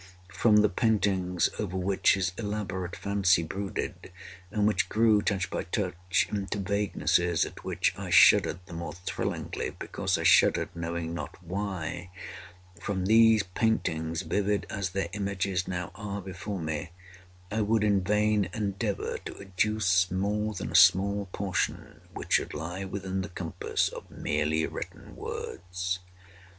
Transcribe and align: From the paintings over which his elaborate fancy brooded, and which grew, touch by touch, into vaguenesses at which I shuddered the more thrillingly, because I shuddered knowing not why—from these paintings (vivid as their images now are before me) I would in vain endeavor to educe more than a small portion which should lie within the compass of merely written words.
From 0.33 0.57
the 0.63 0.67
paintings 0.69 1.47
over 1.59 1.77
which 1.77 2.15
his 2.15 2.31
elaborate 2.35 2.95
fancy 2.95 3.43
brooded, 3.43 4.11
and 4.49 4.65
which 4.65 4.89
grew, 4.89 5.21
touch 5.21 5.51
by 5.51 5.61
touch, 5.65 6.25
into 6.31 6.57
vaguenesses 6.57 7.45
at 7.45 7.63
which 7.63 7.93
I 7.95 8.09
shuddered 8.09 8.61
the 8.65 8.73
more 8.73 8.93
thrillingly, 8.93 9.69
because 9.77 10.17
I 10.17 10.23
shuddered 10.23 10.69
knowing 10.75 11.13
not 11.13 11.37
why—from 11.43 13.05
these 13.05 13.43
paintings 13.43 14.23
(vivid 14.23 14.65
as 14.71 14.89
their 14.89 15.07
images 15.13 15.67
now 15.67 15.91
are 15.93 16.19
before 16.19 16.59
me) 16.59 16.89
I 17.51 17.61
would 17.61 17.83
in 17.83 18.01
vain 18.03 18.49
endeavor 18.55 19.19
to 19.25 19.35
educe 19.39 20.09
more 20.09 20.55
than 20.55 20.71
a 20.71 20.75
small 20.75 21.27
portion 21.31 22.01
which 22.11 22.33
should 22.33 22.55
lie 22.55 22.85
within 22.85 23.21
the 23.21 23.29
compass 23.29 23.87
of 23.89 24.09
merely 24.09 24.65
written 24.65 25.15
words. 25.15 25.99